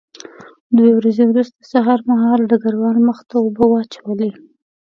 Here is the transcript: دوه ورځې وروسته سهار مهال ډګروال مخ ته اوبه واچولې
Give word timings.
دوه 0.75 0.91
ورځې 0.97 1.23
وروسته 1.27 1.59
سهار 1.71 1.99
مهال 2.09 2.41
ډګروال 2.49 2.97
مخ 3.07 3.19
ته 3.29 3.35
اوبه 3.43 3.65
واچولې 3.69 4.31